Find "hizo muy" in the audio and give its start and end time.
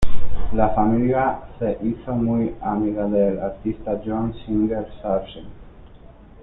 1.83-2.55